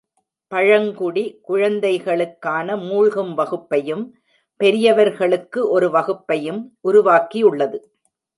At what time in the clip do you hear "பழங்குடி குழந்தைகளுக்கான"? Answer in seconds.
0.51-2.77